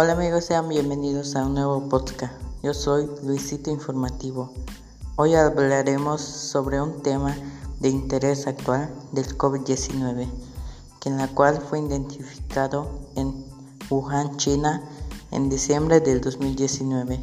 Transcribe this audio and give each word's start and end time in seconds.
Hola 0.00 0.12
amigos, 0.12 0.44
sean 0.44 0.68
bienvenidos 0.68 1.34
a 1.34 1.44
un 1.44 1.54
nuevo 1.54 1.88
podcast. 1.88 2.32
Yo 2.62 2.72
soy 2.72 3.10
Luisito 3.24 3.68
Informativo. 3.68 4.52
Hoy 5.16 5.34
hablaremos 5.34 6.20
sobre 6.20 6.80
un 6.80 7.02
tema 7.02 7.36
de 7.80 7.88
interés 7.88 8.46
actual 8.46 8.94
del 9.10 9.36
COVID-19, 9.36 10.28
que 11.00 11.08
en 11.08 11.16
la 11.16 11.26
cual 11.26 11.60
fue 11.60 11.80
identificado 11.80 12.88
en 13.16 13.44
Wuhan, 13.90 14.36
China, 14.36 14.88
en 15.32 15.48
diciembre 15.48 15.98
del 15.98 16.20
2019. 16.20 17.18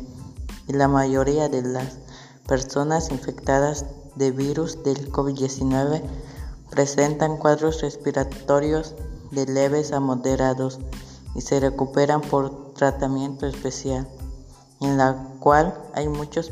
Y 0.68 0.74
la 0.74 0.90
mayoría 0.90 1.48
de 1.48 1.62
las 1.62 1.94
personas 2.46 3.10
infectadas 3.10 3.86
de 4.18 4.32
virus 4.32 4.84
del 4.84 5.14
COVID-19 5.14 6.02
presentan 6.72 7.38
cuadros 7.38 7.80
respiratorios 7.80 8.96
de 9.32 9.46
leves 9.46 9.94
a 9.94 10.02
moderados 10.02 10.82
y 11.36 11.42
se 11.42 11.60
recuperan 11.60 12.22
por 12.22 12.74
tratamiento 12.74 13.46
especial, 13.46 14.08
en 14.82 14.98
la 14.98 15.28
cual 15.40 15.74
hay 15.94 16.08
muchas 16.08 16.52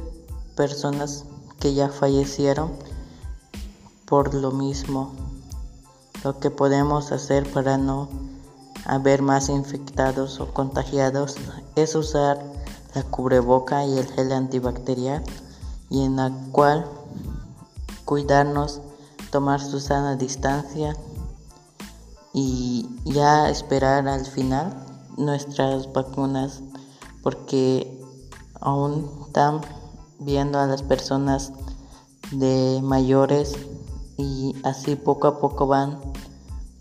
personas 0.55 1.25
que 1.59 1.73
ya 1.73 1.89
fallecieron 1.89 2.71
por 4.05 4.33
lo 4.33 4.51
mismo. 4.51 5.11
Lo 6.23 6.39
que 6.39 6.51
podemos 6.51 7.11
hacer 7.11 7.51
para 7.51 7.77
no 7.77 8.09
haber 8.85 9.21
más 9.21 9.49
infectados 9.49 10.39
o 10.39 10.53
contagiados 10.53 11.35
es 11.75 11.95
usar 11.95 12.39
la 12.93 13.03
cubreboca 13.03 13.85
y 13.85 13.97
el 13.97 14.07
gel 14.07 14.31
antibacterial 14.31 15.23
y 15.89 16.03
en 16.03 16.17
la 16.17 16.31
cual 16.51 16.85
cuidarnos, 18.05 18.81
tomar 19.31 19.61
su 19.61 19.79
sana 19.79 20.15
distancia 20.15 20.95
y 22.33 22.89
ya 23.05 23.49
esperar 23.49 24.07
al 24.07 24.25
final 24.25 24.75
nuestras 25.17 25.93
vacunas 25.93 26.61
porque 27.21 28.01
aún 28.59 29.09
están 29.27 29.61
viendo 30.19 30.59
a 30.59 30.65
las 30.65 30.81
personas 30.81 31.53
de 32.31 32.79
mayores 32.81 33.53
y 34.17 34.55
así 34.63 34.95
poco 34.95 35.27
a 35.27 35.39
poco 35.39 35.67
van 35.67 35.99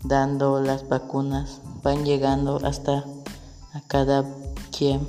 dando 0.03 0.59
las 0.59 0.87
vacunas, 0.89 1.61
van 1.83 2.03
llegando 2.03 2.59
hasta 2.63 3.05
a 3.73 3.81
cada 3.87 4.25
quien. 4.75 5.07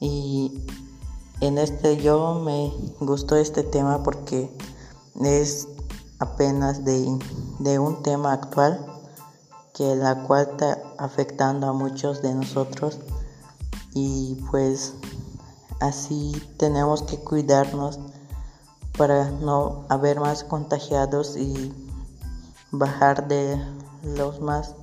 Y 0.00 0.64
en 1.40 1.58
este 1.58 1.98
yo 1.98 2.40
me 2.44 2.72
gustó 3.00 3.36
este 3.36 3.62
tema 3.62 4.02
porque 4.02 4.50
es 5.22 5.68
apenas 6.18 6.84
de, 6.84 7.18
de 7.60 7.78
un 7.78 8.02
tema 8.02 8.32
actual 8.32 8.93
que 9.74 9.96
la 9.96 10.22
cual 10.22 10.48
está 10.52 10.78
afectando 10.98 11.66
a 11.66 11.72
muchos 11.72 12.22
de 12.22 12.32
nosotros. 12.34 12.98
Y 13.92 14.36
pues 14.50 14.94
así 15.80 16.32
tenemos 16.56 17.02
que 17.02 17.18
cuidarnos 17.18 17.98
para 18.96 19.30
no 19.30 19.84
haber 19.88 20.20
más 20.20 20.44
contagiados 20.44 21.36
y 21.36 21.72
bajar 22.70 23.28
de 23.28 23.60
los 24.02 24.40
más 24.40 24.74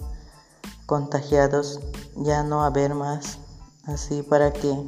contagiados 0.85 1.79
ya 2.17 2.43
no 2.43 2.63
haber 2.63 2.93
más 2.93 3.37
así 3.85 4.23
para 4.23 4.51
que 4.51 4.85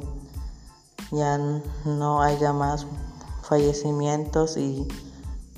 ya 1.10 1.38
no 1.84 2.22
haya 2.22 2.52
más 2.52 2.86
fallecimientos 3.42 4.56
y 4.56 4.86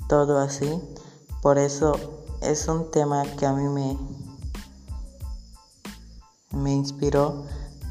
todo 0.07 0.39
así. 0.39 0.81
Por 1.41 1.57
eso 1.57 1.93
es 2.41 2.67
un 2.67 2.89
tema 2.91 3.23
que 3.37 3.45
a 3.45 3.53
mí 3.53 3.67
me 3.67 3.97
me 6.57 6.73
inspiró 6.73 7.45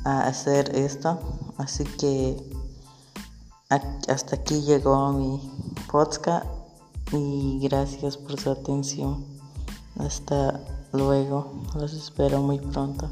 a 0.05 0.27
hacer 0.27 0.75
esto. 0.77 1.19
Así 1.57 1.85
que 1.85 2.37
hasta 3.69 4.37
aquí 4.37 4.61
llegó 4.63 5.13
mi 5.13 5.41
podcast 5.91 6.47
y 7.13 7.59
gracias 7.63 8.17
por 8.17 8.39
su 8.39 8.51
atención. 8.51 9.25
Hasta 9.99 10.61
luego. 10.93 11.63
Los 11.75 11.93
espero 11.95 12.41
muy 12.43 12.59
pronto. 12.59 13.11